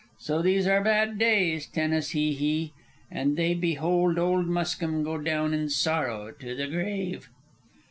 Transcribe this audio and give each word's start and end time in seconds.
So 0.17 0.41
these 0.41 0.65
are 0.65 0.83
bad 0.83 1.19
days, 1.19 1.67
Tenas 1.67 2.09
Hee 2.09 2.33
Hee, 2.33 2.73
and 3.11 3.37
they 3.37 3.53
behold 3.53 4.17
old 4.17 4.47
Muskim 4.47 5.03
go 5.03 5.19
down 5.19 5.53
in 5.53 5.69
sorrow 5.69 6.31
to 6.31 6.55
the 6.55 6.65
grave." 6.65 7.29